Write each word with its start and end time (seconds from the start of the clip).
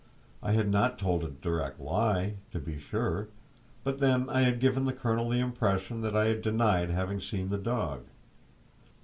I 0.41 0.53
had 0.53 0.67
not 0.67 0.97
told 0.97 1.23
a 1.23 1.27
direct 1.27 1.79
lie, 1.79 2.37
to 2.53 2.57
be 2.57 2.79
sure, 2.79 3.27
but 3.83 3.99
then 3.99 4.29
I 4.31 4.41
had 4.41 4.59
given 4.59 4.85
the 4.85 4.93
colonel 4.93 5.29
the 5.29 5.37
impression 5.37 6.01
that 6.01 6.15
I 6.15 6.25
had 6.25 6.41
denied 6.41 6.89
having 6.89 7.19
seen 7.21 7.49
the 7.49 7.59
dog. 7.59 8.01